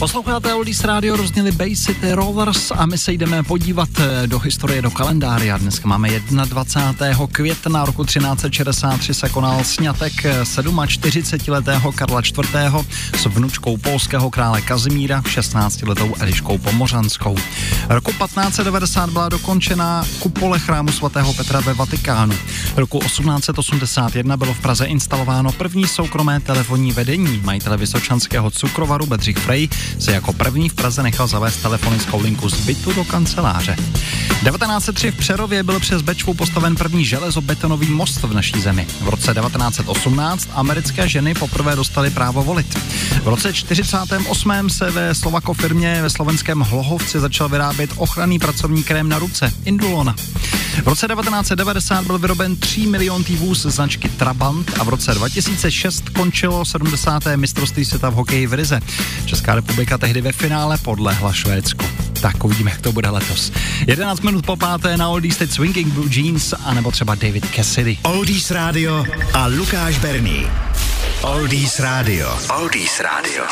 Posloucháte 0.00 0.54
Oldies 0.54 0.84
Radio, 0.84 1.16
rozněli 1.16 1.52
Bay 1.52 1.76
City 1.76 2.12
Rovers 2.12 2.70
a 2.70 2.86
my 2.86 2.98
se 2.98 3.12
jdeme 3.12 3.42
podívat 3.42 3.88
eh, 3.98 4.26
do 4.26 4.38
historie, 4.38 4.82
do 4.82 4.90
kalendáře. 4.90 5.54
Dneska 5.58 5.88
máme 5.88 6.08
21. 6.20 7.26
května 7.32 7.84
roku 7.84 8.04
1363 8.04 9.14
se 9.14 9.28
konal 9.28 9.64
snětek 9.64 10.12
47-letého 10.12 11.92
Karla 11.92 12.20
IV. 12.20 12.86
s 13.16 13.26
vnučkou 13.26 13.76
polského 13.76 14.30
krále 14.30 14.60
Kazimíra, 14.62 15.20
16-letou 15.20 16.14
Eliškou 16.20 16.58
Pomořanskou. 16.58 17.36
Roku 17.88 18.12
1590 18.12 19.10
byla 19.10 19.28
dokončena 19.28 20.04
kupole 20.18 20.58
chrámu 20.58 20.92
svatého 20.92 21.34
Petra 21.34 21.60
ve 21.60 21.74
Vatikánu. 21.74 22.34
Roku 22.76 22.98
1881 22.98 24.36
bylo 24.36 24.54
v 24.54 24.60
Praze 24.60 24.86
instalováno 24.86 25.52
první 25.52 25.86
soukromé 25.86 26.40
telefonní 26.40 26.92
vedení. 26.92 27.40
Majitele 27.44 27.76
Vysočanského 27.76 28.50
cukrovaru 28.50 29.06
Bedřich 29.06 29.38
Frej 29.38 29.68
se 29.98 30.12
jako 30.12 30.32
první 30.32 30.68
v 30.68 30.74
Praze 30.74 31.02
nechal 31.02 31.26
zavést 31.26 31.56
telefonickou 31.56 32.20
linku 32.20 32.48
z 32.48 32.60
bytu 32.66 32.92
do 32.92 33.04
kanceláře. 33.04 33.76
1903 34.44 35.10
v 35.10 35.14
Přerově 35.14 35.62
byl 35.62 35.80
přes 35.80 36.02
Bečvu 36.02 36.34
postaven 36.34 36.76
první 36.76 37.04
železobetonový 37.04 37.90
most 37.90 38.22
v 38.22 38.34
naší 38.34 38.60
zemi. 38.60 38.86
V 39.00 39.08
roce 39.08 39.34
1918 39.34 40.48
americké 40.54 41.08
ženy 41.08 41.34
poprvé 41.34 41.76
dostaly 41.76 42.10
právo 42.10 42.42
volit. 42.42 42.78
V 43.22 43.28
roce 43.28 43.52
48. 43.52 44.70
se 44.70 44.90
ve 44.90 45.14
Slovako 45.14 45.54
firmě 45.54 46.02
ve 46.02 46.10
slovenském 46.10 46.60
Hlohovci 46.60 47.20
začal 47.20 47.48
vyrábět 47.48 47.90
ochranný 47.96 48.38
pracovní 48.38 48.84
krém 48.84 49.08
na 49.08 49.18
ruce 49.18 49.52
Indulona. 49.64 50.14
V 50.82 50.86
roce 50.86 51.08
1990 51.08 52.06
byl 52.06 52.18
vyroben 52.18 52.56
3 52.56 52.86
milion 52.86 53.24
vůz 53.36 53.62
značky 53.62 54.08
Trabant 54.08 54.70
a 54.78 54.84
v 54.84 54.88
roce 54.88 55.14
2006 55.14 56.08
končilo 56.08 56.64
70. 56.64 57.22
mistrovství 57.36 57.84
světa 57.84 58.10
v 58.10 58.14
hokeji 58.14 58.46
v 58.46 58.52
Rize. 58.52 58.80
Česká 59.24 59.54
republika 59.80 59.98
tehdy 59.98 60.20
ve 60.20 60.32
finále 60.32 60.78
podlehla 60.78 61.32
Švédsku. 61.32 61.84
Tak 62.20 62.44
uvidíme, 62.44 62.70
jak 62.70 62.80
to 62.80 62.92
bude 62.92 63.10
letos. 63.10 63.52
11 63.86 64.20
minut 64.20 64.46
po 64.46 64.56
páté 64.56 64.96
na 64.96 65.08
Oldies 65.08 65.36
teď 65.36 65.50
Swinging 65.50 65.92
Blue 65.92 66.08
Jeans 66.10 66.54
a 66.64 66.74
nebo 66.74 66.90
třeba 66.90 67.14
David 67.14 67.46
Cassidy. 67.56 67.98
Oldies 68.02 68.50
Radio 68.50 69.04
a 69.34 69.46
Lukáš 69.46 69.98
Berný. 69.98 70.46
Oldies 71.22 71.80
Radio. 71.80 72.38
Oldies 72.60 73.00
Radio. 73.00 73.44